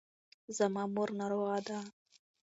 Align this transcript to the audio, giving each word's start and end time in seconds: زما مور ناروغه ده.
زما 0.57 0.83
مور 0.93 1.09
ناروغه 1.19 1.59
ده. 1.67 1.79